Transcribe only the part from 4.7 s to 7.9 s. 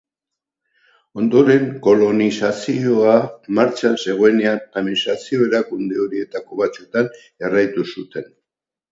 administrazio-erakunde horietako batzuetan jarraitu